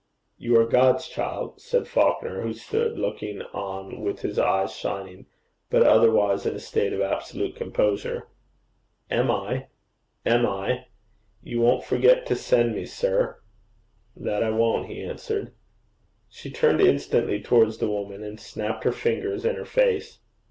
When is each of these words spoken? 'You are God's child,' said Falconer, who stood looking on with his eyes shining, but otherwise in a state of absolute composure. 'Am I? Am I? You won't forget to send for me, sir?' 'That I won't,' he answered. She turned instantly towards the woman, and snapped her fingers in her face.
'You 0.39 0.57
are 0.59 0.65
God's 0.65 1.07
child,' 1.07 1.61
said 1.61 1.87
Falconer, 1.87 2.41
who 2.41 2.53
stood 2.55 2.97
looking 2.97 3.43
on 3.53 4.01
with 4.01 4.21
his 4.21 4.39
eyes 4.39 4.75
shining, 4.75 5.27
but 5.69 5.83
otherwise 5.83 6.43
in 6.47 6.55
a 6.55 6.59
state 6.59 6.91
of 6.91 7.01
absolute 7.01 7.55
composure. 7.55 8.27
'Am 9.11 9.29
I? 9.29 9.67
Am 10.25 10.47
I? 10.47 10.87
You 11.43 11.61
won't 11.61 11.83
forget 11.83 12.25
to 12.25 12.35
send 12.35 12.71
for 12.71 12.77
me, 12.79 12.85
sir?' 12.87 13.37
'That 14.15 14.41
I 14.41 14.49
won't,' 14.49 14.87
he 14.87 15.03
answered. 15.03 15.53
She 16.31 16.49
turned 16.49 16.81
instantly 16.81 17.39
towards 17.39 17.77
the 17.77 17.87
woman, 17.87 18.23
and 18.23 18.39
snapped 18.39 18.83
her 18.85 18.91
fingers 18.91 19.45
in 19.45 19.53
her 19.55 19.65
face. 19.65 20.17